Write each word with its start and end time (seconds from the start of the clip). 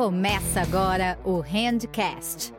Começa 0.00 0.62
agora 0.62 1.18
o 1.26 1.40
Handcast, 1.40 2.54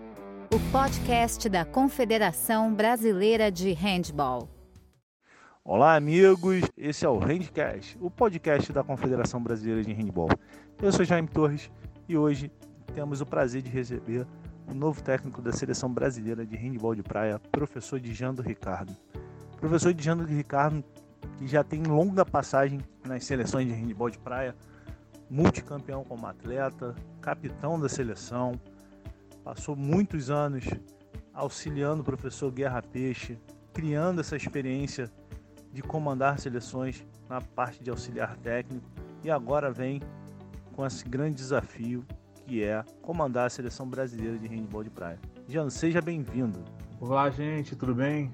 o 0.54 0.60
podcast 0.72 1.50
da 1.50 1.66
Confederação 1.66 2.72
Brasileira 2.72 3.52
de 3.52 3.74
Handball. 3.74 4.48
Olá, 5.66 5.96
amigos. 5.96 6.62
Esse 6.78 7.04
é 7.04 7.10
o 7.10 7.18
Handcast, 7.18 7.98
o 8.00 8.12
podcast 8.12 8.72
da 8.72 8.84
Confederação 8.84 9.42
Brasileira 9.42 9.84
de 9.84 9.92
Handball. 9.92 10.30
Eu 10.80 10.92
sou 10.92 11.04
Jaime 11.04 11.28
Torres 11.28 11.72
e 12.08 12.16
hoje 12.16 12.52
temos 12.94 13.22
o 13.22 13.26
prazer 13.26 13.64
de 13.64 13.72
receber 13.72 14.28
o 14.70 14.76
novo 14.76 15.02
técnico 15.02 15.42
da 15.42 15.52
Seleção 15.52 15.92
Brasileira 15.92 16.46
de 16.46 16.56
Handball 16.56 16.94
de 16.94 17.02
Praia, 17.02 17.40
professor 17.52 18.00
Dijando 18.00 18.44
Ricardo. 18.44 18.96
Professor 19.60 19.92
Dijando 19.92 20.26
Ricardo, 20.26 20.84
que 21.40 21.48
já 21.48 21.64
tem 21.64 21.82
longa 21.82 22.24
passagem 22.24 22.82
nas 23.04 23.26
seleções 23.26 23.66
de 23.66 23.74
handball 23.74 24.12
de 24.12 24.20
praia, 24.20 24.56
multicampeão 25.32 26.04
como 26.04 26.28
atleta, 26.28 26.94
capitão 27.22 27.80
da 27.80 27.88
seleção, 27.88 28.60
passou 29.46 29.78
muitos 29.78 30.30
anos 30.30 30.66
auxiliando 31.34 32.02
o 32.02 32.06
professor 32.06 32.52
Guerra 32.52 32.82
Peixe, 32.82 33.40
criando 33.74 34.20
essa 34.20 34.36
experiência 34.36 35.10
de 35.72 35.82
comandar 35.82 36.38
seleções 36.38 37.08
na 37.30 37.40
parte 37.40 37.82
de 37.82 37.90
auxiliar 37.90 38.36
técnico 38.38 38.86
e 39.24 39.32
agora 39.32 39.72
vem 39.72 40.02
com 40.74 40.86
esse 40.86 41.08
grande 41.08 41.36
desafio 41.36 42.06
que 42.46 42.62
é 42.62 42.84
comandar 43.02 43.48
a 43.48 43.50
seleção 43.50 43.88
brasileira 43.88 44.38
de 44.38 44.48
handball 44.48 44.84
de 44.84 44.90
praia. 44.90 45.18
Jean, 45.48 45.70
seja 45.70 46.02
bem-vindo. 46.02 46.62
Olá, 47.00 47.30
gente, 47.30 47.74
tudo 47.74 47.96
bem? 47.96 48.34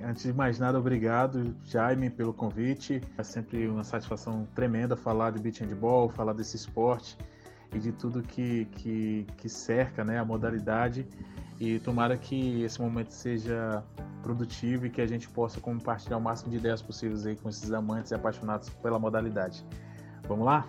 Antes 0.00 0.24
de 0.24 0.32
mais 0.32 0.58
nada, 0.58 0.78
obrigado, 0.78 1.54
Jaime, 1.64 2.10
pelo 2.10 2.32
convite. 2.32 3.00
É 3.16 3.22
sempre 3.22 3.68
uma 3.68 3.84
satisfação 3.84 4.46
tremenda 4.54 4.96
falar 4.96 5.30
de 5.30 5.38
beach 5.38 5.62
handball, 5.62 6.08
falar 6.08 6.32
desse 6.32 6.56
esporte 6.56 7.16
e 7.72 7.78
de 7.78 7.92
tudo 7.92 8.22
que, 8.22 8.66
que, 8.72 9.26
que 9.36 9.48
cerca 9.48 10.04
né, 10.04 10.18
a 10.18 10.24
modalidade. 10.24 11.06
E 11.60 11.78
tomara 11.78 12.16
que 12.16 12.62
esse 12.62 12.80
momento 12.80 13.10
seja 13.10 13.84
produtivo 14.22 14.86
e 14.86 14.90
que 14.90 15.00
a 15.00 15.06
gente 15.06 15.28
possa 15.28 15.60
compartilhar 15.60 16.16
o 16.16 16.20
máximo 16.20 16.50
de 16.50 16.56
ideias 16.56 16.82
possíveis 16.82 17.24
aí 17.24 17.36
com 17.36 17.48
esses 17.48 17.70
amantes 17.72 18.10
e 18.10 18.14
apaixonados 18.14 18.68
pela 18.68 18.98
modalidade. 18.98 19.64
Vamos 20.26 20.44
lá? 20.44 20.66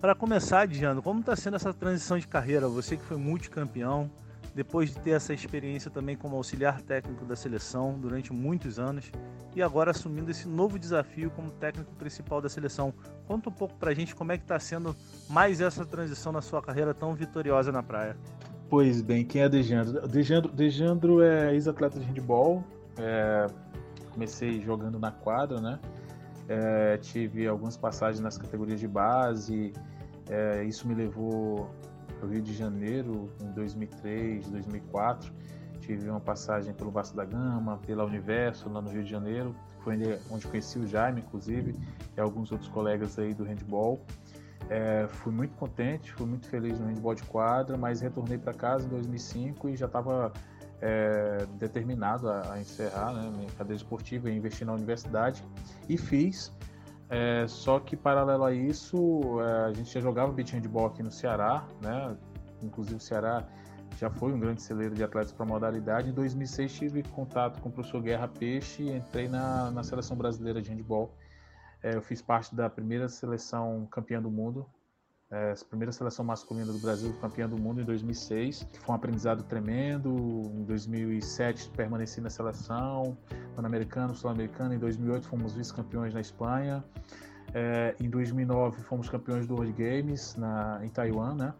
Para 0.00 0.14
começar, 0.14 0.66
Diano, 0.66 1.02
como 1.02 1.20
está 1.20 1.34
sendo 1.34 1.56
essa 1.56 1.74
transição 1.74 2.18
de 2.18 2.26
carreira? 2.26 2.68
Você 2.68 2.96
que 2.96 3.02
foi 3.02 3.16
multicampeão, 3.16 4.10
depois 4.58 4.92
de 4.92 4.98
ter 4.98 5.10
essa 5.10 5.32
experiência 5.32 5.88
também 5.88 6.16
como 6.16 6.34
auxiliar 6.34 6.82
técnico 6.82 7.24
da 7.24 7.36
seleção 7.36 7.96
durante 7.96 8.32
muitos 8.32 8.76
anos 8.76 9.08
e 9.54 9.62
agora 9.62 9.92
assumindo 9.92 10.32
esse 10.32 10.48
novo 10.48 10.80
desafio 10.80 11.30
como 11.30 11.48
técnico 11.48 11.94
principal 11.94 12.40
da 12.40 12.48
seleção. 12.48 12.92
Conta 13.24 13.50
um 13.50 13.52
pouco 13.52 13.76
pra 13.76 13.94
gente 13.94 14.16
como 14.16 14.32
é 14.32 14.36
que 14.36 14.42
está 14.42 14.58
sendo 14.58 14.96
mais 15.30 15.60
essa 15.60 15.86
transição 15.86 16.32
na 16.32 16.42
sua 16.42 16.60
carreira 16.60 16.92
tão 16.92 17.14
vitoriosa 17.14 17.70
na 17.70 17.84
praia. 17.84 18.16
Pois 18.68 19.00
bem, 19.00 19.24
quem 19.24 19.42
é 19.42 19.48
Dejandro? 19.48 20.08
Dejandro, 20.08 20.52
Dejandro 20.52 21.22
é 21.22 21.54
ex-atleta 21.54 22.00
de 22.00 22.06
handball, 22.06 22.64
é, 22.96 23.46
comecei 24.10 24.60
jogando 24.60 24.98
na 24.98 25.12
quadra, 25.12 25.60
né? 25.60 25.78
É, 26.48 26.96
tive 26.96 27.46
algumas 27.46 27.76
passagens 27.76 28.18
nas 28.18 28.36
categorias 28.36 28.80
de 28.80 28.88
base, 28.88 29.72
é, 30.28 30.64
isso 30.64 30.88
me 30.88 30.96
levou 30.96 31.70
para 32.18 32.26
o 32.26 32.30
Rio 32.30 32.42
de 32.42 32.54
Janeiro 32.54 33.30
em 33.40 33.50
2003, 33.52 34.48
2004. 34.48 35.32
Tive 35.80 36.10
uma 36.10 36.20
passagem 36.20 36.74
pelo 36.74 36.90
Vasco 36.90 37.16
da 37.16 37.24
Gama, 37.24 37.78
pela 37.86 38.04
Universo, 38.04 38.68
lá 38.68 38.82
no 38.82 38.90
Rio 38.90 39.04
de 39.04 39.10
Janeiro. 39.10 39.54
Foi 39.80 39.96
onde 40.30 40.46
conheci 40.46 40.78
o 40.78 40.86
Jaime, 40.86 41.20
inclusive, 41.20 41.74
e 42.16 42.20
alguns 42.20 42.52
outros 42.52 42.68
colegas 42.68 43.18
aí 43.18 43.32
do 43.32 43.44
handball. 43.44 44.04
É, 44.68 45.06
fui 45.08 45.32
muito 45.32 45.54
contente, 45.56 46.12
fui 46.12 46.26
muito 46.26 46.46
feliz 46.46 46.78
no 46.78 46.86
handball 46.86 47.14
de 47.14 47.22
quadra, 47.22 47.76
mas 47.76 48.00
retornei 48.00 48.36
para 48.36 48.52
casa 48.52 48.84
em 48.84 48.90
2005 48.90 49.68
e 49.70 49.76
já 49.76 49.86
estava 49.86 50.32
é, 50.80 51.46
determinado 51.58 52.28
a, 52.28 52.52
a 52.52 52.60
encerrar 52.60 53.12
né, 53.14 53.30
minha 53.34 53.50
cadeira 53.52 53.76
esportiva 53.76 54.28
e 54.28 54.36
investir 54.36 54.66
na 54.66 54.74
universidade. 54.74 55.42
E 55.88 55.96
fiz, 55.96 56.52
é, 57.10 57.46
só 57.48 57.80
que 57.80 57.96
paralelo 57.96 58.44
a 58.44 58.52
isso, 58.52 59.40
é, 59.40 59.64
a 59.64 59.72
gente 59.72 59.92
já 59.92 60.00
jogava 60.00 60.30
beach 60.32 60.52
handball 60.52 60.86
aqui 60.86 61.02
no 61.02 61.10
Ceará, 61.10 61.66
né? 61.82 62.16
Inclusive 62.62 62.96
o 62.96 63.00
Ceará 63.00 63.46
já 63.98 64.10
foi 64.10 64.32
um 64.32 64.38
grande 64.38 64.62
celeiro 64.62 64.94
de 64.94 65.02
atletas 65.02 65.32
para 65.32 65.44
a 65.44 65.48
modalidade. 65.48 66.10
Em 66.10 66.12
2006 66.12 66.72
tive 66.72 67.02
contato 67.02 67.60
com 67.60 67.68
o 67.68 67.72
professor 67.72 68.02
Guerra 68.02 68.28
Peixe 68.28 68.82
e 68.82 68.96
entrei 68.96 69.28
na, 69.28 69.70
na 69.70 69.82
seleção 69.82 70.16
brasileira 70.16 70.60
de 70.60 70.70
handball. 70.70 71.14
É, 71.82 71.94
eu 71.94 72.02
fiz 72.02 72.20
parte 72.20 72.54
da 72.54 72.68
primeira 72.68 73.08
seleção 73.08 73.86
campeã 73.90 74.20
do 74.20 74.30
mundo, 74.30 74.66
é, 75.30 75.52
a 75.52 75.64
primeira 75.66 75.92
seleção 75.92 76.24
masculina 76.24 76.72
do 76.72 76.78
Brasil 76.78 77.12
campeã 77.20 77.46
do 77.46 77.58
mundo 77.58 77.82
em 77.82 77.84
2006, 77.84 78.66
que 78.72 78.78
foi 78.78 78.92
um 78.92 78.96
aprendizado 78.96 79.42
tremendo. 79.42 80.08
Em 80.54 80.64
2007 80.64 81.68
permaneci 81.70 82.20
na 82.20 82.30
seleção, 82.30 83.16
pan-americano, 83.54 84.14
sul-americano. 84.14 84.72
Em 84.72 84.78
2008 84.78 85.28
fomos 85.28 85.52
vice-campeões 85.52 86.14
na 86.14 86.20
Espanha. 86.20 86.82
É, 87.52 87.94
em 88.00 88.08
2009 88.08 88.82
fomos 88.82 89.08
campeões 89.10 89.46
do 89.46 89.54
World 89.54 89.72
Games 89.72 90.34
na, 90.36 90.80
em 90.82 90.88
Taiwan, 90.88 91.34
né, 91.34 91.52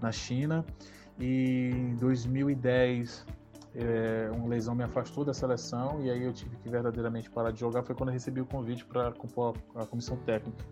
na 0.00 0.12
China. 0.12 0.64
E 1.18 1.70
em 1.72 1.96
2010 1.96 3.26
é, 3.74 4.30
uma 4.36 4.46
lesão 4.46 4.74
me 4.74 4.84
afastou 4.84 5.24
da 5.24 5.34
seleção 5.34 6.00
e 6.00 6.10
aí 6.10 6.22
eu 6.22 6.32
tive 6.32 6.56
que 6.58 6.68
verdadeiramente 6.68 7.28
parar 7.28 7.50
de 7.50 7.58
jogar. 7.58 7.82
Foi 7.82 7.94
quando 7.96 8.10
eu 8.10 8.12
recebi 8.12 8.40
o 8.40 8.46
convite 8.46 8.84
para 8.84 9.10
compor 9.10 9.56
a 9.74 9.84
comissão 9.84 10.16
técnica 10.18 10.64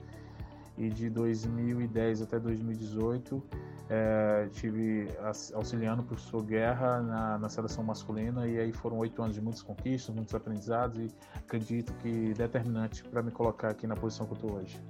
e 0.77 0.89
de 0.89 1.09
2010 1.11 2.23
até 2.23 2.39
2018 2.39 3.43
é, 3.89 4.49
tive 4.53 5.09
auxiliando 5.53 6.03
o 6.03 6.05
professor 6.05 6.43
Guerra 6.43 7.03
na, 7.03 7.39
na, 7.39 7.49
seleção 7.49 7.85
masculina 7.85 8.47
e 8.47 8.59
aí 8.59 8.73
foram 8.73 8.97
oito 8.99 9.23
anos 9.23 9.35
de 9.35 9.43
muitas 9.43 9.63
conquistas, 9.63 10.15
muitos 10.15 10.35
aprendizados 10.35 10.99
e 10.99 11.11
acredito 11.37 11.93
que 11.95 12.33
determinante 12.33 13.05
para 13.05 13.23
me 13.23 13.31
colocar 13.31 13.69
aqui 13.69 13.87
na 13.87 13.95
posição 13.95 14.27
que 14.27 14.33
eu 14.33 14.37
estou 14.37 14.53
hoje. 14.55 14.81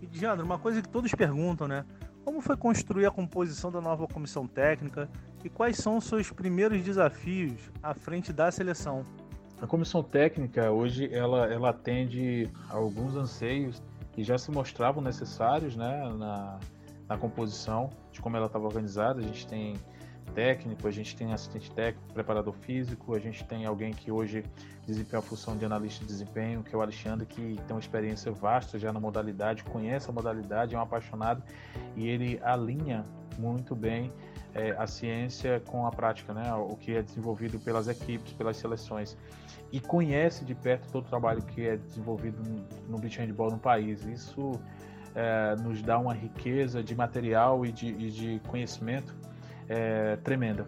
E 0.00 0.06
Diandro, 0.06 0.44
uma 0.44 0.58
coisa 0.58 0.80
que 0.80 0.88
todos 0.88 1.14
perguntam, 1.14 1.68
né? 1.68 1.84
Como 2.24 2.40
foi 2.40 2.56
construir 2.56 3.04
a 3.04 3.10
composição 3.10 3.70
da 3.70 3.82
nova 3.82 4.06
comissão 4.06 4.46
técnica 4.46 5.10
e 5.44 5.50
quais 5.50 5.76
são 5.76 5.98
os 5.98 6.04
seus 6.04 6.30
primeiros 6.30 6.82
desafios 6.82 7.70
à 7.82 7.92
frente 7.92 8.32
da 8.32 8.50
seleção? 8.50 9.04
A 9.60 9.66
comissão 9.66 10.02
técnica 10.02 10.70
hoje 10.70 11.08
ela, 11.12 11.46
ela 11.52 11.70
atende 11.70 12.50
a 12.70 12.76
alguns 12.76 13.14
anseios 13.14 13.82
que 14.14 14.22
já 14.22 14.38
se 14.38 14.50
mostravam 14.50 15.02
necessários 15.02 15.74
né, 15.76 16.08
na, 16.16 16.58
na 17.08 17.18
composição 17.18 17.90
de 18.12 18.20
como 18.20 18.36
ela 18.36 18.46
estava 18.46 18.64
organizada. 18.64 19.20
A 19.20 19.22
gente 19.22 19.46
tem 19.46 19.76
técnico, 20.34 20.86
a 20.86 20.90
gente 20.90 21.14
tem 21.16 21.32
assistente 21.32 21.70
técnico, 21.72 22.12
preparador 22.12 22.54
físico, 22.54 23.14
a 23.14 23.18
gente 23.18 23.44
tem 23.44 23.66
alguém 23.66 23.92
que 23.92 24.10
hoje 24.10 24.44
desempenha 24.86 25.18
a 25.18 25.22
função 25.22 25.56
de 25.56 25.64
analista 25.64 26.00
de 26.00 26.06
desempenho, 26.06 26.62
que 26.62 26.74
é 26.74 26.78
o 26.78 26.82
Alexandre, 26.82 27.26
que 27.26 27.56
tem 27.66 27.74
uma 27.74 27.80
experiência 27.80 28.32
vasta 28.32 28.78
já 28.78 28.92
na 28.92 29.00
modalidade, 29.00 29.64
conhece 29.64 30.08
a 30.08 30.12
modalidade, 30.12 30.74
é 30.74 30.78
um 30.78 30.82
apaixonado 30.82 31.42
e 31.96 32.08
ele 32.08 32.40
alinha 32.42 33.04
muito 33.38 33.74
bem 33.74 34.12
é, 34.54 34.70
a 34.72 34.86
ciência 34.86 35.60
com 35.66 35.86
a 35.86 35.90
prática, 35.90 36.32
né? 36.32 36.54
o 36.54 36.76
que 36.76 36.94
é 36.94 37.02
desenvolvido 37.02 37.58
pelas 37.58 37.88
equipes, 37.88 38.32
pelas 38.32 38.56
seleções 38.56 39.16
e 39.74 39.80
conhece 39.80 40.44
de 40.44 40.54
perto 40.54 40.88
todo 40.92 41.04
o 41.04 41.08
trabalho 41.08 41.42
que 41.42 41.66
é 41.66 41.76
desenvolvido 41.76 42.40
no 42.88 42.96
beach 42.96 43.18
handball 43.18 43.50
no 43.50 43.58
país. 43.58 44.04
Isso 44.04 44.52
é, 45.16 45.56
nos 45.56 45.82
dá 45.82 45.98
uma 45.98 46.14
riqueza 46.14 46.80
de 46.80 46.94
material 46.94 47.66
e 47.66 47.72
de, 47.72 47.88
e 47.88 48.08
de 48.08 48.40
conhecimento 48.46 49.12
é, 49.68 50.14
tremenda. 50.22 50.64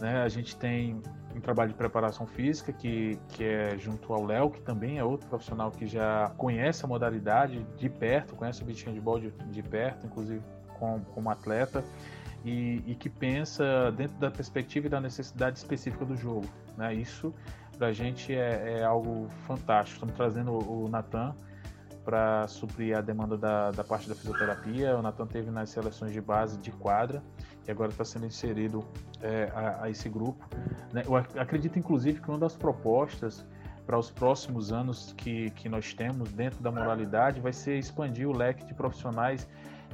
Né? 0.00 0.22
A 0.24 0.28
gente 0.28 0.56
tem 0.56 1.00
um 1.36 1.40
trabalho 1.40 1.70
de 1.70 1.76
preparação 1.76 2.26
física 2.26 2.72
que, 2.72 3.16
que 3.28 3.44
é 3.44 3.78
junto 3.78 4.12
ao 4.12 4.24
Léo, 4.24 4.50
que 4.50 4.60
também 4.60 4.98
é 4.98 5.04
outro 5.04 5.28
profissional 5.28 5.70
que 5.70 5.86
já 5.86 6.32
conhece 6.36 6.84
a 6.84 6.88
modalidade 6.88 7.64
de 7.76 7.88
perto, 7.88 8.34
conhece 8.34 8.60
o 8.60 8.64
beach 8.64 8.84
handball 8.86 9.20
de, 9.20 9.30
de 9.30 9.62
perto, 9.62 10.04
inclusive 10.04 10.42
como, 10.80 10.98
como 11.14 11.30
atleta. 11.30 11.84
E, 12.44 12.82
e, 12.88 12.96
que 12.96 13.08
pensa 13.08 13.92
dentro 13.92 14.16
da 14.18 14.28
perspectiva 14.28 14.88
e 14.88 14.90
da 14.90 15.00
necessidade 15.00 15.58
específica 15.58 16.04
do 16.04 16.16
jogo. 16.16 16.44
Né? 16.76 16.92
Isso 16.92 17.32
para 17.82 17.88
a 17.88 17.92
gente 17.92 18.32
é, 18.32 18.78
é, 18.78 18.84
algo 18.84 19.26
fantástico. 19.44 19.94
Estamos 19.96 20.14
trazendo 20.14 20.52
o, 20.52 20.88
Natan 20.88 21.34
para 22.04 22.46
suprir 22.46 22.96
a 22.96 23.00
demanda 23.00 23.36
da, 23.36 23.72
da 23.72 23.82
parte 23.82 24.08
da 24.08 24.14
fisioterapia. 24.14 24.96
O 24.96 25.02
Natan 25.02 25.26
teve 25.26 25.50
nas 25.50 25.70
seleções 25.70 26.12
de 26.12 26.20
base 26.20 26.58
de 26.58 26.70
quadra 26.70 27.20
e 27.66 27.72
agora 27.72 27.90
está 27.90 28.04
sendo 28.04 28.24
inserido 28.24 28.84
é, 29.20 29.50
a, 29.52 29.82
a, 29.82 29.90
esse 29.90 30.08
grupo. 30.08 30.48
Né? 30.92 31.02
Eu 31.04 31.16
acredito, 31.16 31.76
inclusive, 31.76 32.20
que 32.20 32.28
uma 32.28 32.38
das 32.38 32.54
propostas 32.54 33.44
para 33.84 33.98
os 33.98 34.12
próximos 34.12 34.70
anos 34.70 35.12
que, 35.16 35.50
que 35.50 35.68
nós 35.68 35.92
temos 35.92 36.30
dentro 36.30 36.62
da 36.62 36.70
moralidade 36.70 37.40
vai 37.40 37.52
ser 37.52 37.80
expandir 37.80 38.28
o 38.28 38.32
leque 38.32 38.64
de 38.64 38.74
profissionais 38.74 39.48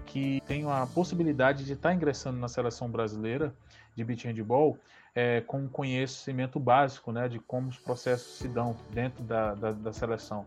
que 0.05 0.43
tenham 0.46 0.70
a 0.70 0.87
possibilidade 0.87 1.64
de 1.64 1.73
estar 1.73 1.88
tá 1.88 1.94
ingressando 1.94 2.38
na 2.38 2.49
seleção 2.49 2.91
brasileira 2.91 3.50
de 3.96 4.05
beach 4.05 4.26
handball 4.26 4.79
é, 5.19 5.41
com 5.41 5.62
um 5.62 5.69
conhecimento 5.69 6.61
básico 6.61 7.11
né, 7.11 7.29
de 7.29 7.41
como 7.41 7.67
os 7.67 7.76
processos 7.76 8.38
se 8.38 8.47
dão 8.47 8.76
dentro 8.91 9.25
da, 9.25 9.53
da, 9.53 9.73
da 9.73 9.93
seleção. 9.93 10.47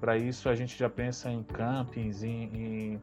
Para 0.00 0.16
isso, 0.16 0.48
a 0.48 0.56
gente 0.56 0.76
já 0.76 0.90
pensa 0.90 1.30
em 1.30 1.44
campings, 1.44 2.24
em, 2.24 2.42
em, 2.52 3.00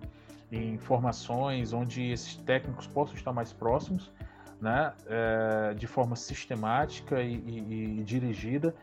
em 0.51 0.77
formações 0.77 1.71
onde 1.71 2.12
esses 2.12 2.36
técnicos 2.36 2.88
possam 2.88 3.15
estar 3.15 3.31
mais 3.31 3.54
próximos, 3.54 4.12
né, 4.59 4.92
é, 5.06 5.74
de 5.75 5.88
forma 5.88 6.18
sistemática 6.18 7.21
e, 7.21 7.36
e, 7.36 8.00
e 8.01 8.04
dirigida, 8.04 8.75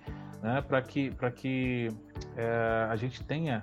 né, 0.42 0.62
para 0.62 0.80
que, 0.80 1.10
pra 1.10 1.30
que 1.30 1.90
é, 2.38 2.86
a 2.88 2.96
gente 2.96 3.22
tenha 3.22 3.62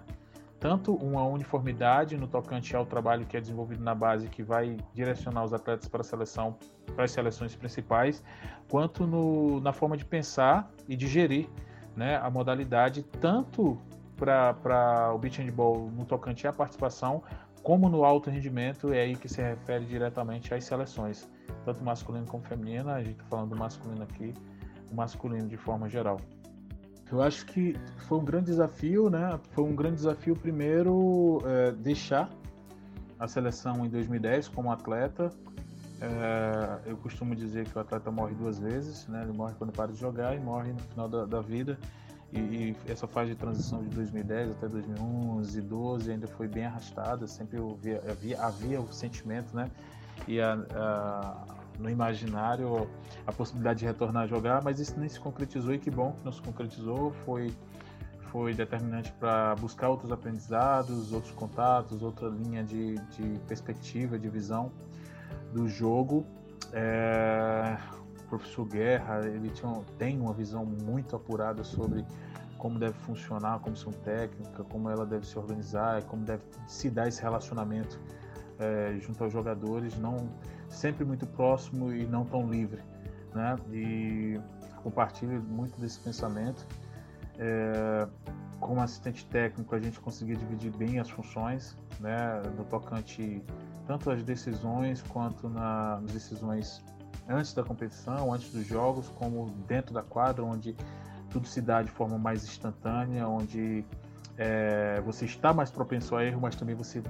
tanto 0.61 0.93
uma 0.93 1.25
uniformidade 1.25 2.15
no 2.15 2.27
tocante 2.27 2.75
ao 2.75 2.85
trabalho 2.85 3.25
que 3.25 3.35
é 3.35 3.41
desenvolvido 3.41 3.83
na 3.83 3.95
base, 3.95 4.29
que 4.29 4.43
vai 4.43 4.77
direcionar 4.93 5.43
os 5.43 5.51
atletas 5.53 5.89
para 5.89 6.01
a 6.01 6.03
seleção, 6.03 6.55
para 6.95 7.05
as 7.05 7.11
seleções 7.11 7.55
principais, 7.55 8.23
quanto 8.69 9.07
no, 9.07 9.59
na 9.59 9.73
forma 9.73 9.97
de 9.97 10.05
pensar 10.05 10.71
e 10.87 10.95
de 10.95 11.07
gerir 11.07 11.49
né, 11.95 12.15
a 12.17 12.29
modalidade, 12.29 13.01
tanto 13.19 13.75
para 14.15 15.11
o 15.15 15.17
beach 15.17 15.41
handball 15.41 15.89
no 15.89 16.05
tocante 16.05 16.47
à 16.47 16.53
participação, 16.53 17.23
como 17.63 17.89
no 17.89 18.05
alto 18.05 18.29
rendimento, 18.29 18.93
é 18.93 19.01
aí 19.01 19.15
que 19.15 19.27
se 19.27 19.41
refere 19.41 19.83
diretamente 19.85 20.53
às 20.53 20.63
seleções, 20.63 21.27
tanto 21.65 21.83
masculino 21.83 22.27
como 22.27 22.43
feminino, 22.43 22.91
a 22.91 22.99
gente 23.01 23.13
está 23.13 23.25
falando 23.25 23.49
do 23.49 23.55
masculino 23.55 24.03
aqui, 24.03 24.31
o 24.91 24.95
masculino 24.95 25.47
de 25.47 25.57
forma 25.57 25.89
geral. 25.89 26.17
Eu 27.11 27.21
acho 27.21 27.45
que 27.45 27.75
foi 28.07 28.17
um 28.19 28.23
grande 28.23 28.45
desafio, 28.45 29.09
né? 29.09 29.37
Foi 29.51 29.65
um 29.65 29.75
grande 29.75 29.95
desafio 29.95 30.33
primeiro 30.35 31.41
é, 31.45 31.71
deixar 31.73 32.29
a 33.19 33.27
seleção 33.27 33.85
em 33.85 33.89
2010 33.89 34.47
como 34.47 34.71
atleta. 34.71 35.29
É, 35.99 36.89
eu 36.89 36.97
costumo 36.97 37.35
dizer 37.35 37.67
que 37.67 37.77
o 37.77 37.81
atleta 37.81 38.09
morre 38.09 38.33
duas 38.33 38.57
vezes, 38.57 39.07
né? 39.07 39.23
Ele 39.23 39.33
morre 39.33 39.53
quando 39.57 39.73
para 39.73 39.91
de 39.91 39.99
jogar 39.99 40.35
e 40.35 40.39
morre 40.39 40.71
no 40.71 40.79
final 40.79 41.09
da, 41.09 41.25
da 41.25 41.41
vida. 41.41 41.77
E, 42.31 42.39
e, 42.39 42.77
essa 42.87 43.05
fase 43.07 43.31
de 43.31 43.35
transição 43.35 43.83
de 43.83 43.89
2010 43.89 44.51
até 44.51 44.69
2011, 44.69 45.61
12 45.61 46.11
ainda 46.11 46.27
foi 46.27 46.47
bem 46.47 46.65
arrastada. 46.65 47.27
Sempre 47.27 47.59
havia, 47.59 48.01
havia, 48.09 48.41
havia 48.41 48.79
o 48.79 48.91
sentimento, 48.91 49.53
né? 49.53 49.69
E 50.27 50.39
a, 50.39 50.53
a 50.73 51.60
no 51.79 51.89
imaginário 51.89 52.89
a 53.25 53.31
possibilidade 53.31 53.79
de 53.79 53.85
retornar 53.85 54.23
a 54.23 54.27
jogar, 54.27 54.63
mas 54.63 54.79
isso 54.79 54.99
nem 54.99 55.09
se 55.09 55.19
concretizou 55.19 55.73
e 55.73 55.79
que 55.79 55.89
bom 55.89 56.13
que 56.13 56.25
não 56.25 56.31
se 56.31 56.41
concretizou. 56.41 57.11
Foi, 57.25 57.53
foi 58.31 58.53
determinante 58.53 59.11
para 59.13 59.55
buscar 59.55 59.89
outros 59.89 60.11
aprendizados, 60.11 61.11
outros 61.11 61.33
contatos, 61.33 62.01
outra 62.01 62.27
linha 62.29 62.63
de, 62.63 62.95
de 62.95 63.39
perspectiva, 63.47 64.17
de 64.17 64.29
visão 64.29 64.71
do 65.53 65.67
jogo. 65.67 66.25
É, 66.73 67.77
o 68.21 68.29
professor 68.29 68.65
Guerra 68.65 69.25
ele 69.27 69.49
tinha, 69.49 69.81
tem 69.97 70.19
uma 70.19 70.33
visão 70.33 70.65
muito 70.65 71.15
apurada 71.15 71.63
sobre 71.63 72.05
como 72.57 72.77
deve 72.77 72.93
funcionar 72.99 73.55
a 73.55 73.59
comissão 73.59 73.91
técnica, 73.91 74.63
como 74.65 74.87
ela 74.87 75.03
deve 75.03 75.25
se 75.25 75.37
organizar, 75.37 76.03
como 76.03 76.23
deve 76.23 76.43
se 76.67 76.91
dar 76.91 77.07
esse 77.07 77.19
relacionamento 77.19 77.99
é, 78.59 78.95
junto 78.99 79.23
aos 79.23 79.33
jogadores, 79.33 79.97
não 79.97 80.29
sempre 80.71 81.05
muito 81.05 81.27
próximo 81.27 81.93
e 81.93 82.05
não 82.05 82.25
tão 82.25 82.49
livre, 82.49 82.81
né? 83.33 83.55
E 83.71 84.39
compartilho 84.81 85.41
muito 85.43 85.79
desse 85.79 85.99
pensamento. 85.99 86.65
É, 87.37 88.07
como 88.59 88.81
assistente 88.81 89.25
técnico, 89.25 89.75
a 89.75 89.79
gente 89.79 89.99
conseguia 89.99 90.35
dividir 90.35 90.71
bem 90.75 90.99
as 90.99 91.09
funções, 91.09 91.77
né? 91.99 92.41
No 92.57 92.63
tocante 92.65 93.43
tanto 93.87 94.09
às 94.09 94.23
decisões 94.23 95.01
quanto 95.01 95.49
na, 95.49 95.99
nas 96.01 96.11
decisões 96.11 96.83
antes 97.27 97.53
da 97.53 97.63
competição, 97.63 98.33
antes 98.33 98.51
dos 98.51 98.65
jogos, 98.65 99.09
como 99.09 99.49
dentro 99.67 99.93
da 99.93 100.01
quadra, 100.01 100.43
onde 100.43 100.75
tudo 101.29 101.47
se 101.47 101.61
dá 101.61 101.81
de 101.81 101.91
forma 101.91 102.17
mais 102.17 102.43
instantânea, 102.43 103.27
onde 103.27 103.85
é, 104.37 105.01
você 105.01 105.25
está 105.25 105.53
mais 105.53 105.71
propenso 105.71 106.15
a 106.15 106.23
erro, 106.23 106.41
mas 106.41 106.55
também 106.55 106.75
você 106.75 107.01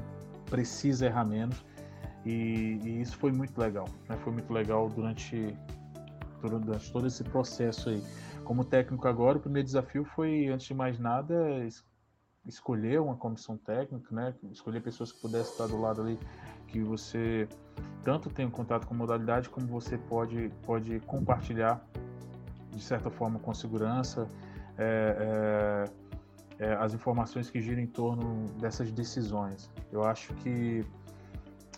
precisa 0.49 1.05
errar 1.05 1.25
menos. 1.25 1.63
E, 2.25 2.79
e 2.83 3.01
isso 3.01 3.17
foi 3.17 3.31
muito 3.31 3.59
legal, 3.59 3.87
né? 4.07 4.17
foi 4.17 4.31
muito 4.33 4.51
legal 4.53 4.89
durante, 4.89 5.55
durante 6.41 6.91
todo 6.91 7.07
esse 7.07 7.23
processo 7.23 7.89
aí. 7.89 8.03
Como 8.43 8.63
técnico 8.63 9.07
agora, 9.07 9.37
o 9.37 9.41
primeiro 9.41 9.65
desafio 9.65 10.03
foi, 10.03 10.47
antes 10.47 10.67
de 10.67 10.73
mais 10.73 10.99
nada, 10.99 11.35
escolher 12.45 12.99
uma 12.99 13.15
comissão 13.15 13.57
técnica, 13.57 14.13
né? 14.13 14.33
escolher 14.51 14.81
pessoas 14.81 15.11
que 15.11 15.21
pudessem 15.21 15.51
estar 15.51 15.67
do 15.67 15.79
lado 15.79 16.01
ali, 16.01 16.19
que 16.67 16.79
você 16.81 17.47
tanto 18.03 18.29
tem 18.29 18.45
um 18.45 18.51
contato 18.51 18.87
com 18.87 18.93
modalidade, 18.93 19.49
como 19.49 19.67
você 19.67 19.97
pode, 19.97 20.49
pode 20.63 20.99
compartilhar 21.01 21.85
de 22.71 22.81
certa 22.81 23.09
forma 23.09 23.39
com 23.39 23.53
segurança 23.53 24.27
é, 24.77 25.85
é, 26.59 26.65
é, 26.65 26.73
as 26.75 26.93
informações 26.93 27.49
que 27.49 27.61
giram 27.61 27.81
em 27.81 27.87
torno 27.87 28.45
dessas 28.59 28.91
decisões. 28.91 29.69
Eu 29.91 30.03
acho 30.03 30.33
que 30.35 30.85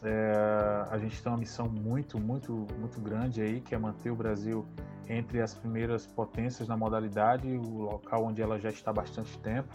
é, 0.03 0.87
a 0.89 0.97
gente 0.97 1.21
tem 1.21 1.31
uma 1.31 1.37
missão 1.37 1.67
muito, 1.67 2.19
muito, 2.19 2.67
muito 2.77 2.99
grande 2.99 3.41
aí, 3.41 3.61
que 3.61 3.73
é 3.73 3.77
manter 3.77 4.11
o 4.11 4.15
Brasil 4.15 4.65
entre 5.07 5.41
as 5.41 5.53
primeiras 5.53 6.05
potências 6.05 6.67
na 6.67 6.75
modalidade, 6.75 7.47
o 7.47 7.81
local 7.83 8.25
onde 8.25 8.41
ela 8.41 8.59
já 8.59 8.69
está 8.69 8.91
há 8.91 8.93
bastante 8.93 9.37
tempo. 9.39 9.73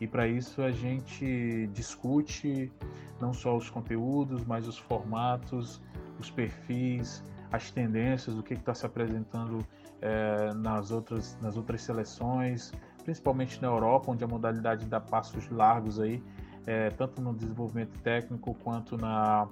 E 0.00 0.06
para 0.06 0.26
isso 0.26 0.62
a 0.62 0.70
gente 0.70 1.68
discute 1.68 2.72
não 3.20 3.32
só 3.32 3.56
os 3.56 3.70
conteúdos, 3.70 4.44
mas 4.44 4.66
os 4.66 4.76
formatos, 4.76 5.80
os 6.18 6.30
perfis, 6.30 7.22
as 7.50 7.70
tendências, 7.70 8.36
o 8.36 8.42
que 8.42 8.54
está 8.54 8.74
se 8.74 8.84
apresentando 8.84 9.64
é, 10.00 10.52
nas, 10.54 10.90
outras, 10.90 11.38
nas 11.40 11.56
outras 11.56 11.82
seleções, 11.82 12.72
principalmente 13.04 13.60
na 13.62 13.68
Europa, 13.68 14.10
onde 14.10 14.24
a 14.24 14.26
modalidade 14.26 14.86
dá 14.86 15.00
passos 15.00 15.48
largos 15.50 16.00
aí 16.00 16.22
é, 16.66 16.90
tanto 16.90 17.20
no 17.20 17.34
desenvolvimento 17.34 17.98
técnico 18.00 18.54
quanto 18.62 18.96
na, 18.96 19.48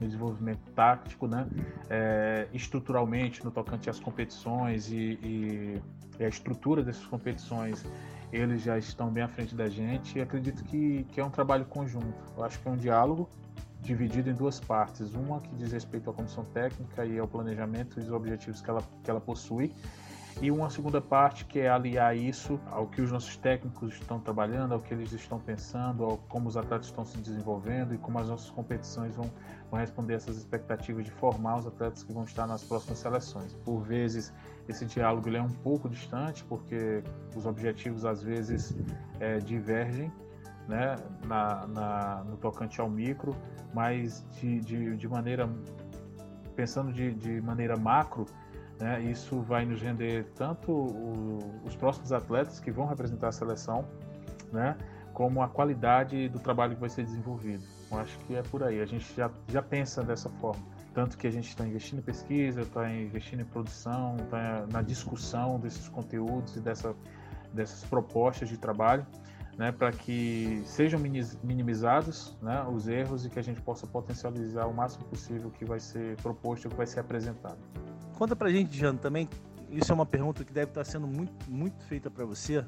no 0.00 0.06
desenvolvimento 0.06 0.60
tático, 0.74 1.26
né? 1.26 1.46
É, 1.88 2.48
estruturalmente, 2.52 3.44
no 3.44 3.50
tocante 3.50 3.88
às 3.88 3.98
competições 3.98 4.90
e, 4.90 5.18
e, 5.22 5.82
e, 6.18 6.24
a 6.24 6.28
estrutura 6.28 6.82
dessas 6.82 7.06
competições, 7.06 7.84
eles 8.32 8.62
já 8.62 8.78
estão 8.78 9.10
bem 9.10 9.22
à 9.22 9.28
frente 9.28 9.54
da 9.54 9.68
gente 9.68 10.18
e 10.18 10.20
acredito 10.20 10.62
que, 10.64 11.04
que 11.10 11.20
é 11.20 11.24
um 11.24 11.30
trabalho 11.30 11.64
conjunto. 11.64 12.14
Eu 12.36 12.44
acho 12.44 12.60
que 12.60 12.68
é 12.68 12.70
um 12.70 12.76
diálogo 12.76 13.28
dividido 13.82 14.30
em 14.30 14.34
duas 14.34 14.60
partes. 14.60 15.14
Uma 15.14 15.40
que 15.40 15.54
diz 15.56 15.72
respeito 15.72 16.10
à 16.10 16.12
comissão 16.12 16.44
técnica 16.44 17.04
e 17.04 17.18
ao 17.18 17.26
planejamento 17.26 17.98
e 17.98 18.02
os 18.02 18.10
objetivos 18.10 18.60
que 18.60 18.70
ela, 18.70 18.82
que 19.02 19.10
ela 19.10 19.20
possui, 19.20 19.74
e 20.40 20.50
uma 20.50 20.70
segunda 20.70 21.00
parte 21.00 21.44
que 21.44 21.58
é 21.58 21.68
aliar 21.68 22.16
isso 22.16 22.58
ao 22.70 22.86
que 22.86 23.02
os 23.02 23.10
nossos 23.10 23.36
técnicos 23.36 23.94
estão 23.94 24.18
trabalhando, 24.18 24.72
ao 24.72 24.80
que 24.80 24.94
eles 24.94 25.12
estão 25.12 25.38
pensando, 25.38 26.04
ao 26.04 26.16
como 26.28 26.48
os 26.48 26.56
atletas 26.56 26.86
estão 26.86 27.04
se 27.04 27.18
desenvolvendo 27.18 27.94
e 27.94 27.98
como 27.98 28.18
as 28.18 28.28
nossas 28.28 28.50
competições 28.50 29.14
vão, 29.14 29.30
vão 29.70 29.78
responder 29.80 30.14
essas 30.14 30.36
expectativas 30.36 31.04
de 31.04 31.10
formar 31.10 31.58
os 31.58 31.66
atletas 31.66 32.02
que 32.02 32.12
vão 32.12 32.24
estar 32.24 32.46
nas 32.46 32.62
próximas 32.62 32.98
seleções. 32.98 33.54
Por 33.64 33.80
vezes 33.80 34.32
esse 34.68 34.86
diálogo 34.86 35.28
é 35.34 35.42
um 35.42 35.48
pouco 35.48 35.88
distante 35.88 36.44
porque 36.44 37.02
os 37.34 37.44
objetivos 37.44 38.04
às 38.04 38.22
vezes 38.22 38.74
é, 39.18 39.38
divergem, 39.38 40.12
né, 40.68 40.96
na, 41.26 41.66
na, 41.66 42.24
no 42.24 42.36
tocante 42.36 42.80
ao 42.80 42.88
micro, 42.88 43.34
mas 43.74 44.24
de, 44.40 44.60
de, 44.60 44.96
de 44.96 45.08
maneira 45.08 45.48
pensando 46.54 46.92
de, 46.92 47.14
de 47.14 47.40
maneira 47.40 47.76
macro 47.76 48.26
né? 48.80 49.00
Isso 49.02 49.40
vai 49.42 49.64
nos 49.64 49.80
render 49.80 50.24
tanto 50.34 50.72
o, 50.72 51.38
os 51.64 51.76
próximos 51.76 52.12
atletas 52.12 52.58
que 52.58 52.70
vão 52.70 52.86
representar 52.86 53.28
a 53.28 53.32
seleção, 53.32 53.84
né? 54.50 54.76
como 55.12 55.42
a 55.42 55.48
qualidade 55.48 56.28
do 56.28 56.38
trabalho 56.38 56.74
que 56.74 56.80
vai 56.80 56.88
ser 56.88 57.04
desenvolvido. 57.04 57.62
Eu 57.90 57.98
acho 57.98 58.18
que 58.20 58.34
é 58.34 58.42
por 58.42 58.62
aí. 58.62 58.80
A 58.80 58.86
gente 58.86 59.14
já, 59.14 59.30
já 59.48 59.60
pensa 59.60 60.02
dessa 60.02 60.28
forma. 60.28 60.62
Tanto 60.94 61.16
que 61.16 61.26
a 61.26 61.30
gente 61.30 61.48
está 61.48 61.66
investindo 61.66 61.98
em 61.98 62.02
pesquisa, 62.02 62.62
está 62.62 62.90
investindo 62.90 63.40
em 63.40 63.44
produção, 63.44 64.16
está 64.16 64.66
na 64.72 64.82
discussão 64.82 65.58
desses 65.60 65.88
conteúdos 65.88 66.56
e 66.56 66.60
dessa, 66.60 66.94
dessas 67.52 67.84
propostas 67.84 68.48
de 68.48 68.56
trabalho, 68.56 69.06
né, 69.56 69.70
para 69.70 69.92
que 69.92 70.62
sejam 70.64 70.98
minimizados 71.44 72.36
né, 72.40 72.64
os 72.72 72.88
erros 72.88 73.26
e 73.26 73.30
que 73.30 73.38
a 73.38 73.42
gente 73.42 73.60
possa 73.60 73.86
potencializar 73.86 74.66
o 74.66 74.74
máximo 74.74 75.04
possível 75.04 75.48
o 75.48 75.50
que 75.50 75.64
vai 75.64 75.78
ser 75.78 76.16
proposto 76.22 76.66
o 76.66 76.70
que 76.70 76.76
vai 76.76 76.86
ser 76.86 77.00
apresentado. 77.00 77.58
Conta 78.20 78.36
pra 78.36 78.50
gente, 78.50 78.76
Jano, 78.76 78.98
também, 78.98 79.26
isso 79.70 79.90
é 79.90 79.94
uma 79.94 80.04
pergunta 80.04 80.44
que 80.44 80.52
deve 80.52 80.72
estar 80.72 80.84
sendo 80.84 81.06
muito, 81.06 81.50
muito 81.50 81.82
feita 81.84 82.10
para 82.10 82.22
você. 82.26 82.62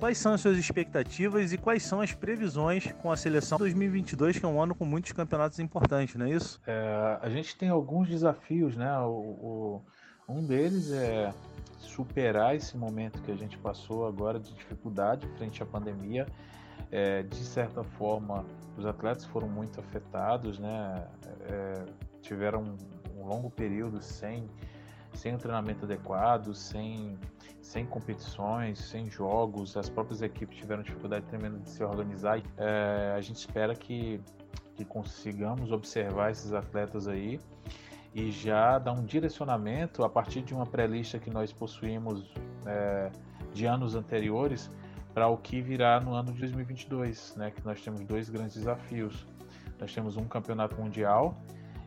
Quais 0.00 0.16
são 0.16 0.32
as 0.32 0.40
suas 0.40 0.56
expectativas 0.56 1.52
e 1.52 1.58
quais 1.58 1.82
são 1.82 2.00
as 2.00 2.14
previsões 2.14 2.90
com 3.02 3.12
a 3.12 3.16
seleção 3.18 3.58
2022, 3.58 4.38
que 4.38 4.46
é 4.46 4.48
um 4.48 4.62
ano 4.62 4.74
com 4.74 4.86
muitos 4.86 5.12
campeonatos 5.12 5.58
importantes, 5.58 6.14
não 6.14 6.24
é 6.24 6.30
isso? 6.30 6.58
É, 6.66 7.18
a 7.20 7.28
gente 7.28 7.54
tem 7.54 7.68
alguns 7.68 8.08
desafios, 8.08 8.74
né? 8.74 8.98
O, 9.00 9.10
o, 9.10 9.82
um 10.26 10.42
deles 10.42 10.90
é 10.90 11.34
superar 11.78 12.56
esse 12.56 12.74
momento 12.74 13.20
que 13.20 13.30
a 13.30 13.36
gente 13.36 13.58
passou 13.58 14.06
agora 14.06 14.40
de 14.40 14.54
dificuldade 14.54 15.28
frente 15.36 15.62
à 15.62 15.66
pandemia. 15.66 16.26
É, 16.90 17.22
de 17.24 17.44
certa 17.44 17.84
forma, 17.84 18.46
os 18.78 18.86
atletas 18.86 19.26
foram 19.26 19.50
muito 19.50 19.78
afetados, 19.80 20.58
né? 20.58 21.06
É, 21.42 21.84
tiveram 22.22 22.74
um 23.22 23.26
longo 23.26 23.50
período 23.50 24.02
sem, 24.02 24.48
sem 25.14 25.34
um 25.34 25.38
treinamento 25.38 25.84
adequado, 25.84 26.54
sem, 26.54 27.18
sem 27.60 27.86
competições, 27.86 28.78
sem 28.78 29.08
jogos, 29.10 29.76
as 29.76 29.88
próprias 29.88 30.22
equipes 30.22 30.58
tiveram 30.58 30.82
dificuldade 30.82 31.24
tremenda 31.26 31.58
de 31.58 31.70
se 31.70 31.82
organizar. 31.82 32.40
É, 32.56 33.14
a 33.16 33.20
gente 33.20 33.36
espera 33.36 33.74
que, 33.74 34.20
que 34.74 34.84
consigamos 34.84 35.70
observar 35.70 36.30
esses 36.30 36.52
atletas 36.52 37.06
aí 37.06 37.40
e 38.14 38.30
já 38.30 38.78
dar 38.78 38.92
um 38.92 39.04
direcionamento 39.04 40.04
a 40.04 40.08
partir 40.08 40.42
de 40.42 40.52
uma 40.52 40.66
pré-lista 40.66 41.18
que 41.18 41.30
nós 41.30 41.52
possuímos 41.52 42.34
é, 42.66 43.10
de 43.52 43.66
anos 43.66 43.94
anteriores 43.94 44.70
para 45.14 45.28
o 45.28 45.36
que 45.36 45.60
virá 45.60 46.00
no 46.00 46.14
ano 46.14 46.32
de 46.32 46.40
2022, 46.40 47.36
né? 47.36 47.50
Que 47.50 47.64
nós 47.64 47.82
temos 47.82 48.00
dois 48.02 48.28
grandes 48.30 48.56
desafios. 48.56 49.26
Nós 49.78 49.92
temos 49.92 50.16
um 50.16 50.24
campeonato 50.24 50.76
mundial 50.76 51.36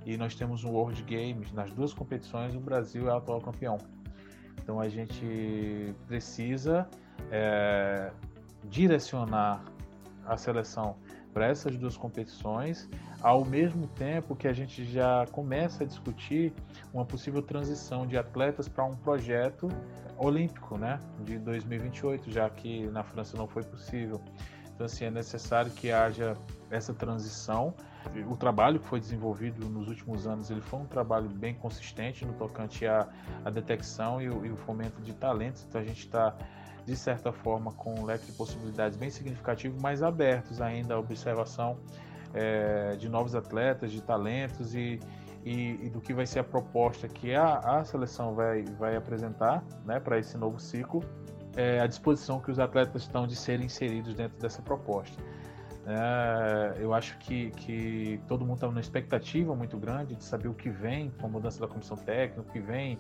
e 0.05 0.17
nós 0.17 0.35
temos 0.35 0.63
um 0.63 0.69
World 0.69 1.01
Games. 1.03 1.51
Nas 1.51 1.71
duas 1.73 1.93
competições, 1.93 2.55
o 2.55 2.59
Brasil 2.59 3.09
é 3.09 3.13
o 3.13 3.17
atual 3.17 3.41
campeão. 3.41 3.77
Então 4.61 4.79
a 4.79 4.87
gente 4.87 5.93
precisa 6.07 6.87
é, 7.31 8.11
direcionar 8.63 9.63
a 10.25 10.37
seleção 10.37 10.95
para 11.33 11.47
essas 11.47 11.77
duas 11.77 11.97
competições, 11.97 12.89
ao 13.21 13.43
mesmo 13.43 13.87
tempo 13.87 14.35
que 14.35 14.47
a 14.47 14.53
gente 14.53 14.85
já 14.85 15.25
começa 15.33 15.83
a 15.83 15.85
discutir 15.85 16.53
uma 16.93 17.03
possível 17.03 17.41
transição 17.41 18.07
de 18.07 18.17
atletas 18.17 18.69
para 18.69 18.85
um 18.85 18.95
projeto 18.95 19.67
olímpico, 20.17 20.77
né, 20.77 20.97
de 21.25 21.37
2028, 21.37 22.31
já 22.31 22.49
que 22.49 22.87
na 22.87 23.03
França 23.03 23.35
não 23.35 23.47
foi 23.47 23.63
possível. 23.63 24.21
Então, 24.75 24.85
assim, 24.85 25.05
é 25.05 25.11
necessário 25.11 25.71
que 25.71 25.91
haja 25.91 26.37
essa 26.69 26.93
transição. 26.93 27.73
O 28.29 28.35
trabalho 28.35 28.79
que 28.79 28.87
foi 28.87 28.99
desenvolvido 28.99 29.67
nos 29.67 29.87
últimos 29.87 30.27
anos, 30.27 30.51
ele 30.51 30.61
foi 30.61 30.81
um 30.81 30.85
trabalho 30.85 31.27
bem 31.27 31.55
consistente 31.55 32.23
no 32.25 32.33
tocante 32.33 32.85
à, 32.85 33.07
à 33.43 33.49
detecção 33.49 34.21
e 34.21 34.29
o, 34.29 34.45
e 34.45 34.51
o 34.51 34.57
fomento 34.57 35.01
de 35.01 35.13
talentos. 35.13 35.65
Então, 35.67 35.81
a 35.81 35.83
gente 35.83 36.01
está 36.01 36.35
de 36.85 36.95
certa 36.95 37.31
forma, 37.31 37.71
com 37.71 37.99
um 37.99 38.05
leque 38.05 38.27
de 38.27 38.31
possibilidades 38.33 38.97
bem 38.97 39.09
significativo, 39.09 39.77
mas 39.81 40.03
abertos 40.03 40.61
ainda 40.61 40.93
à 40.93 40.99
observação 40.99 41.79
é, 42.33 42.95
de 42.95 43.09
novos 43.09 43.33
atletas, 43.33 43.91
de 43.91 44.01
talentos 44.01 44.75
e, 44.75 44.99
e, 45.43 45.85
e, 45.85 45.89
do 45.89 45.99
que 45.99 46.13
vai 46.13 46.27
ser 46.27 46.39
a 46.39 46.43
proposta 46.43 47.07
que 47.07 47.33
a, 47.33 47.57
a 47.57 47.83
seleção 47.83 48.35
vai, 48.35 48.63
vai 48.77 48.95
apresentar 48.95 49.63
né, 49.83 49.99
para 49.99 50.19
esse 50.19 50.37
novo 50.37 50.59
ciclo, 50.59 51.03
é, 51.55 51.79
à 51.79 51.87
disposição 51.87 52.39
que 52.39 52.51
os 52.51 52.59
atletas 52.59 53.03
estão 53.03 53.25
de 53.25 53.35
serem 53.35 53.65
inseridos 53.65 54.13
dentro 54.13 54.37
dessa 54.39 54.61
proposta. 54.61 55.21
É, 55.87 56.77
eu 56.79 56.93
acho 56.93 57.17
que, 57.19 57.51
que 57.51 58.19
todo 58.27 58.41
mundo 58.45 58.55
está 58.55 58.67
numa 58.67 58.79
expectativa 58.79 59.55
muito 59.55 59.77
grande 59.77 60.15
de 60.15 60.23
saber 60.23 60.47
o 60.47 60.53
que 60.53 60.69
vem 60.69 61.11
com 61.19 61.27
a 61.27 61.29
mudança 61.29 61.59
da 61.59 61.67
comissão 61.67 61.95
técnica, 61.95 62.41
o 62.41 62.51
que 62.51 62.59
vem 62.59 62.97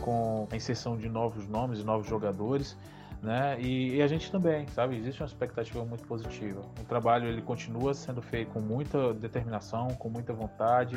com 0.00 0.46
a 0.50 0.56
inserção 0.56 0.96
de 0.96 1.08
novos 1.08 1.46
nomes 1.46 1.80
e 1.80 1.84
novos 1.84 2.06
jogadores 2.06 2.76
né? 3.22 3.60
E, 3.60 3.96
e, 3.96 4.02
a 4.02 4.06
gente 4.06 4.30
também, 4.30 4.66
sabe? 4.68 4.96
Existe 4.96 5.22
uma 5.22 5.26
expectativa 5.26 5.84
muito 5.84 6.06
positiva. 6.06 6.60
O 6.80 6.84
trabalho 6.84 7.28
ele 7.28 7.42
continua 7.42 7.92
sendo 7.92 8.22
feito 8.22 8.50
com 8.50 8.60
muita 8.60 9.12
determinação, 9.12 9.88
com 9.88 10.08
muita 10.08 10.32
vontade, 10.32 10.96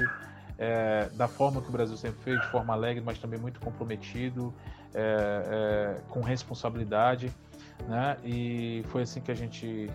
é, 0.57 1.09
da 1.13 1.27
forma 1.27 1.61
que 1.61 1.69
o 1.69 1.71
Brasil 1.71 1.97
sempre 1.97 2.21
fez, 2.23 2.41
de 2.41 2.47
forma 2.47 2.73
alegre, 2.73 3.03
mas 3.03 3.17
também 3.19 3.39
muito 3.39 3.59
comprometido, 3.59 4.53
é, 4.93 5.97
é, 5.99 6.01
com 6.09 6.21
responsabilidade, 6.21 7.33
né? 7.87 8.17
E 8.23 8.83
foi 8.87 9.01
assim 9.01 9.21
que 9.21 9.31
a 9.31 9.35
gente, 9.35 9.89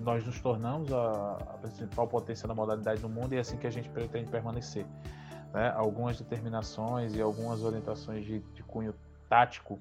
nós 0.00 0.24
nos 0.24 0.40
tornamos 0.40 0.92
a, 0.92 1.32
a 1.32 1.58
principal 1.58 2.06
potência 2.06 2.46
da 2.46 2.54
modalidade 2.54 3.00
no 3.02 3.08
mundo 3.08 3.32
e 3.32 3.36
é 3.36 3.40
assim 3.40 3.56
que 3.56 3.66
a 3.66 3.70
gente 3.70 3.88
pretende 3.88 4.30
permanecer. 4.30 4.86
Né? 5.52 5.72
Algumas 5.74 6.18
determinações 6.18 7.14
e 7.14 7.20
algumas 7.20 7.62
orientações 7.62 8.24
de, 8.24 8.40
de 8.40 8.62
cunho 8.62 8.94
tático 9.28 9.80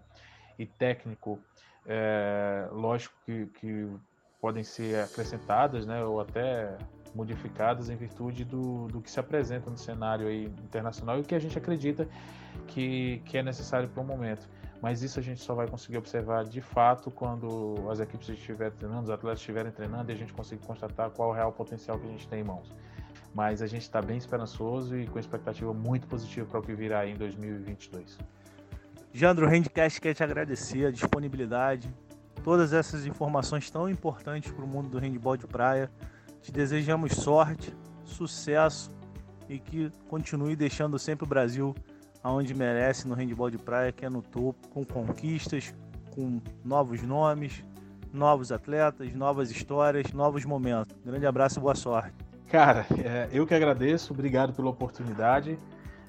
e 0.58 0.66
técnico 0.66 1.40
é, 1.86 2.68
lógico 2.72 3.14
que, 3.26 3.46
que, 3.60 3.90
podem 4.42 4.64
ser 4.64 5.00
acrescentadas, 5.00 5.88
né, 5.88 6.04
ou 6.04 6.22
até 6.22 6.78
modificadas 7.16 7.90
em 7.90 7.96
virtude 7.96 8.44
do, 8.44 8.88
do 8.88 9.02
que 9.02 9.10
se 9.10 9.20
apresenta 9.20 9.70
no 9.70 9.78
cenário 9.78 10.28
aí 10.28 10.46
internacional 10.64 11.20
e 11.20 11.24
que 11.24 11.34
a 11.34 11.40
gente 11.40 11.58
acredita 11.58 12.08
que, 12.68 13.22
que 13.26 13.38
é 13.38 13.44
necessário 13.44 13.88
para 13.88 14.02
o 14.02 14.06
momento. 14.06 14.48
Mas 14.82 15.02
isso 15.02 15.18
a 15.18 15.22
gente 15.22 15.42
só 15.42 15.56
vai 15.56 15.68
conseguir 15.68 15.98
observar 15.98 16.44
de 16.44 16.62
fato 16.62 17.10
quando 17.10 17.76
as 17.90 18.00
equipes 18.00 18.30
estiverem 18.30 18.78
treinando, 18.78 19.04
os 19.04 19.10
atletas 19.10 19.40
estiverem 19.40 19.72
treinando 19.72 20.12
e 20.12 20.14
a 20.14 20.18
gente 20.18 20.34
conseguir 20.34 20.64
constatar 20.66 21.10
qual 21.10 21.30
é 21.30 21.32
o 21.32 21.36
real 21.36 21.52
potencial 21.52 21.98
que 21.98 22.06
a 22.06 22.10
gente 22.10 22.28
tem 22.28 22.42
em 22.42 22.44
mãos. 22.44 22.72
Mas 23.34 23.62
a 23.62 23.68
gente 23.68 23.82
está 23.82 24.02
bem 24.02 24.18
esperançoso 24.18 24.98
e 24.98 25.08
com 25.08 25.18
expectativa 25.18 25.74
muito 25.74 26.08
positiva 26.08 26.46
para 26.46 26.60
o 26.60 26.64
que 26.64 26.74
virá 26.74 27.00
aí 27.00 27.12
em 27.12 27.18
2022. 27.18 28.18
Jandro, 29.14 29.46
o 29.46 29.50
Handcast 29.50 30.02
quer 30.02 30.14
te 30.14 30.24
agradecer 30.24 30.88
a 30.88 30.92
disponibilidade, 30.92 31.90
todas 32.44 32.74
essas 32.74 33.06
informações 33.06 33.70
tão 33.72 33.90
importantes 33.90 34.52
para 34.52 34.64
o 34.64 34.68
mundo 34.68 34.90
do 34.90 35.00
handball 35.00 35.38
de 35.38 35.48
praia. 35.48 35.90
Te 36.46 36.52
desejamos 36.52 37.14
sorte, 37.14 37.76
sucesso 38.04 38.92
e 39.50 39.58
que 39.58 39.92
continue 40.08 40.56
deixando 40.56 41.00
sempre 41.00 41.26
o 41.26 41.28
Brasil 41.28 41.76
aonde 42.22 42.54
merece 42.54 43.08
no 43.08 43.16
handball 43.16 43.50
de 43.50 43.58
praia, 43.58 43.92
que 43.92 44.06
é 44.06 44.10
no 44.12 44.22
topo, 44.22 44.68
com 44.70 44.86
conquistas, 44.86 45.74
com 46.12 46.40
novos 46.64 47.02
nomes, 47.02 47.66
novos 48.14 48.52
atletas, 48.52 49.12
novas 49.16 49.50
histórias, 49.50 50.14
novos 50.14 50.46
momentos. 50.46 50.96
Grande 51.04 51.26
abraço 51.26 51.58
e 51.58 51.62
boa 51.64 51.74
sorte. 51.74 52.14
Cara, 52.48 52.86
é, 53.04 53.28
eu 53.32 53.48
que 53.48 53.56
agradeço, 53.56 54.14
obrigado 54.14 54.54
pela 54.54 54.70
oportunidade. 54.70 55.58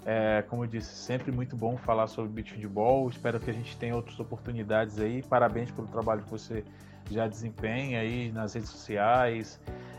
É, 0.05 0.45
como 0.51 0.65
eu 0.65 0.69
disse, 0.69 0.95
sempre 0.95 1.33
muito 1.33 1.57
bom 1.57 1.79
falar 1.79 2.09
sobre 2.09 2.31
beach 2.31 2.55
handball. 2.55 3.09
Espero 3.09 3.41
que 3.41 3.49
a 3.49 3.55
gente 3.55 3.75
tenha 3.79 3.97
outras 3.97 4.21
oportunidades 4.21 5.01
aí. 5.01 5.23
Parabéns 5.23 5.71
pelo 5.71 5.87
trabalho 5.89 6.21
que 6.25 6.31
você 6.31 6.63
já 7.11 7.27
desempenha 7.27 8.01
aí 8.01 8.31
nas 8.33 8.53
redes 8.53 8.69
sociais, 8.69 9.59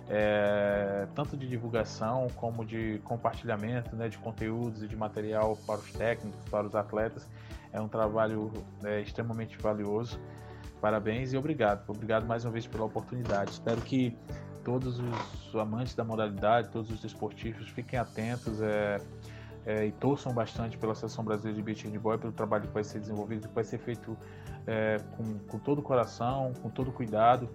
é, 0.10 1.08
tanto 1.14 1.36
de 1.36 1.48
divulgação 1.48 2.28
como 2.36 2.66
de 2.66 3.00
compartilhamento 3.04 3.96
né, 3.96 4.08
de 4.08 4.18
conteúdos 4.18 4.82
e 4.82 4.88
de 4.88 4.96
material 4.96 5.58
para 5.66 5.80
os 5.80 5.92
técnicos, 5.92 6.40
para 6.50 6.66
os 6.66 6.76
atletas. 6.76 7.28
É 7.74 7.82
um 7.82 7.88
trabalho 7.88 8.52
é, 8.84 9.02
extremamente 9.02 9.58
valioso. 9.58 10.20
Parabéns 10.80 11.34
e 11.34 11.38
obrigado. 11.38 11.90
Obrigado 11.90 12.26
mais 12.26 12.46
uma 12.46 12.52
vez 12.52 12.66
pela 12.66 12.86
oportunidade. 12.86 13.52
Espero 13.52 13.82
que 13.82 14.18
todos 14.64 15.00
os 15.00 15.56
amantes 15.56 15.96
da 15.96 16.04
modalidade, 16.04 16.70
todos 16.70 16.90
os 16.92 17.04
esportivos 17.04 17.70
fiquem 17.70 18.00
atentos. 18.00 18.62
É, 18.62 19.02
é, 19.68 19.86
e 19.86 19.92
torçam 19.92 20.34
bastante 20.34 20.78
pela 20.78 20.96
Seleção 20.96 21.26
Brasileira 21.26 21.58
de 21.58 21.62
Beach 21.62 21.86
Handball, 21.86 22.18
pelo 22.18 22.32
trabalho 22.32 22.66
que 22.68 22.74
vai 22.74 22.86
ser 22.86 23.02
desenvolvido, 23.02 23.50
que 23.50 23.54
vai 23.54 23.66
ser 23.66 23.78
feito 23.78 24.18
é, 24.66 24.98
com, 25.18 25.38
com 25.40 25.60
todo 25.60 25.80
o 25.80 25.82
coração, 25.82 26.54
com 26.62 26.70
todo 26.70 26.88
o 26.88 26.94
cuidado, 26.94 27.50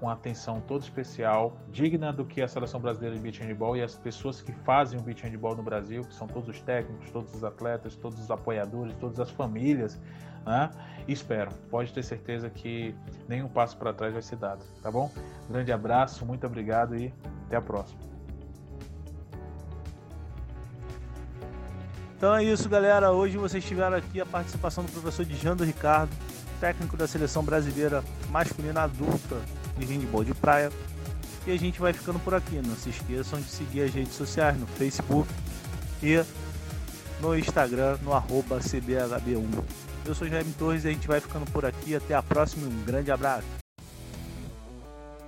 com 0.00 0.10
atenção 0.10 0.60
toda 0.60 0.82
especial, 0.82 1.56
digna 1.70 2.12
do 2.12 2.24
que 2.24 2.42
a 2.42 2.48
Seleção 2.48 2.80
Brasileira 2.80 3.14
de 3.14 3.22
Beach 3.22 3.40
Handball 3.40 3.76
e 3.76 3.82
as 3.82 3.94
pessoas 3.94 4.40
que 4.40 4.52
fazem 4.52 4.98
o 4.98 5.02
Beach 5.02 5.22
Handball 5.22 5.54
no 5.54 5.62
Brasil, 5.62 6.02
que 6.02 6.14
são 6.14 6.26
todos 6.26 6.48
os 6.48 6.60
técnicos, 6.60 7.10
todos 7.10 7.32
os 7.32 7.44
atletas, 7.44 7.94
todos 7.94 8.18
os 8.18 8.30
apoiadores, 8.30 8.94
todas 9.00 9.20
as 9.20 9.30
famílias, 9.30 10.00
né? 10.44 10.70
espero, 11.06 11.52
pode 11.70 11.92
ter 11.92 12.02
certeza 12.02 12.50
que 12.50 12.94
nenhum 13.28 13.48
passo 13.48 13.76
para 13.76 13.92
trás 13.92 14.12
vai 14.12 14.22
ser 14.22 14.36
dado, 14.36 14.64
tá 14.82 14.90
bom? 14.90 15.10
Grande 15.48 15.70
abraço, 15.70 16.26
muito 16.26 16.44
obrigado 16.44 16.96
e 16.96 17.14
até 17.46 17.56
a 17.56 17.62
próxima. 17.62 18.00
Então 22.16 22.36
é 22.36 22.44
isso, 22.44 22.68
galera. 22.68 23.10
Hoje 23.10 23.36
vocês 23.36 23.64
tiveram 23.64 23.96
aqui 23.96 24.20
a 24.20 24.26
participação 24.26 24.84
do 24.84 24.92
professor 24.92 25.24
Dijando 25.24 25.64
Ricardo, 25.64 26.12
técnico 26.62 26.96
da 26.96 27.08
seleção 27.08 27.42
brasileira 27.42 28.04
masculina 28.30 28.82
adulta 28.82 29.42
de 29.76 29.84
handball 29.84 30.22
de 30.22 30.32
praia. 30.32 30.70
E 31.44 31.50
a 31.50 31.58
gente 31.58 31.80
vai 31.80 31.92
ficando 31.92 32.20
por 32.20 32.36
aqui. 32.36 32.54
Não 32.64 32.76
se 32.76 32.90
esqueçam 32.90 33.40
de 33.40 33.48
seguir 33.48 33.82
as 33.82 33.92
redes 33.92 34.14
sociais 34.14 34.56
no 34.56 34.66
Facebook 34.68 35.28
e 36.00 36.24
no 37.20 37.36
Instagram, 37.36 37.98
no 38.02 38.12
arroba 38.12 38.60
CBHB1. 38.60 39.64
Eu 40.06 40.14
sou 40.14 40.28
Jaime 40.28 40.52
Torres 40.52 40.84
e 40.84 40.88
a 40.88 40.92
gente 40.92 41.08
vai 41.08 41.20
ficando 41.20 41.50
por 41.50 41.64
aqui. 41.64 41.96
Até 41.96 42.14
a 42.14 42.22
próxima. 42.22 42.68
Um 42.68 42.84
grande 42.84 43.10
abraço. 43.10 43.46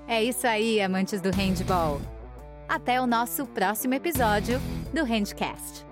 É 0.07 0.23
isso 0.23 0.47
aí, 0.47 0.81
amantes 0.81 1.21
do 1.21 1.31
handball. 1.31 2.01
Até 2.69 3.01
o 3.01 3.09
nosso 3.09 3.45
próximo 3.47 3.95
episódio 3.95 4.61
do 4.93 5.03
Handcast. 5.05 5.85